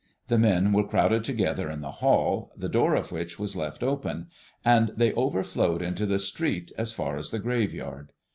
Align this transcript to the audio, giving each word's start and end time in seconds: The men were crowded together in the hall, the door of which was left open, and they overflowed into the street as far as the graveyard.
The 0.29 0.39
men 0.39 0.73
were 0.73 0.87
crowded 0.87 1.23
together 1.23 1.69
in 1.69 1.81
the 1.81 1.91
hall, 2.01 2.51
the 2.57 2.67
door 2.67 2.95
of 2.95 3.11
which 3.11 3.37
was 3.37 3.55
left 3.55 3.83
open, 3.83 4.29
and 4.65 4.91
they 4.97 5.13
overflowed 5.13 5.83
into 5.83 6.07
the 6.07 6.17
street 6.17 6.71
as 6.75 6.91
far 6.91 7.17
as 7.17 7.29
the 7.29 7.37
graveyard. 7.37 8.11